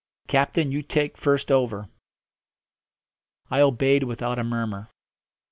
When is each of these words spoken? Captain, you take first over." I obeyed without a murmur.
Captain, 0.27 0.71
you 0.71 0.81
take 0.81 1.15
first 1.15 1.51
over." 1.51 1.87
I 3.51 3.59
obeyed 3.61 4.01
without 4.01 4.39
a 4.39 4.43
murmur. 4.43 4.89